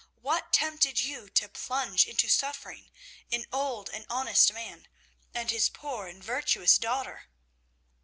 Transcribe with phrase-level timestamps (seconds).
[0.19, 2.89] What tempted you to plunge into suffering
[3.31, 4.87] an old and honest man,
[5.31, 7.25] and his poor and virtuous daughter?'